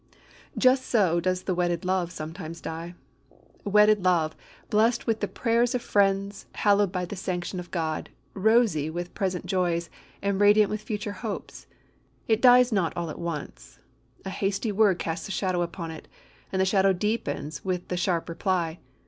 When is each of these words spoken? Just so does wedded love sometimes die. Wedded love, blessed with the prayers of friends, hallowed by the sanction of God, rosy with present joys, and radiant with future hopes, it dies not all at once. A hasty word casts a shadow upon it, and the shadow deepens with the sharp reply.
Just 0.57 0.87
so 0.87 1.19
does 1.19 1.45
wedded 1.45 1.85
love 1.85 2.11
sometimes 2.11 2.59
die. 2.59 2.95
Wedded 3.65 4.03
love, 4.03 4.35
blessed 4.71 5.05
with 5.05 5.19
the 5.19 5.27
prayers 5.27 5.75
of 5.75 5.83
friends, 5.83 6.47
hallowed 6.55 6.91
by 6.91 7.05
the 7.05 7.15
sanction 7.15 7.59
of 7.59 7.69
God, 7.69 8.09
rosy 8.33 8.89
with 8.89 9.13
present 9.13 9.45
joys, 9.45 9.91
and 10.23 10.41
radiant 10.41 10.71
with 10.71 10.81
future 10.81 11.11
hopes, 11.21 11.67
it 12.27 12.41
dies 12.41 12.71
not 12.71 12.97
all 12.97 13.11
at 13.11 13.19
once. 13.19 13.77
A 14.25 14.31
hasty 14.31 14.71
word 14.71 14.97
casts 14.97 15.27
a 15.27 15.31
shadow 15.31 15.61
upon 15.61 15.91
it, 15.91 16.07
and 16.51 16.59
the 16.59 16.65
shadow 16.65 16.93
deepens 16.93 17.63
with 17.63 17.89
the 17.89 17.95
sharp 17.95 18.27
reply. 18.27 18.79